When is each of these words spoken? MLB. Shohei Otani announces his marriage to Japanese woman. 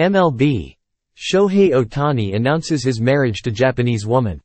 MLB. 0.00 0.76
Shohei 1.14 1.72
Otani 1.72 2.34
announces 2.34 2.82
his 2.82 3.02
marriage 3.02 3.42
to 3.42 3.50
Japanese 3.50 4.06
woman. 4.06 4.40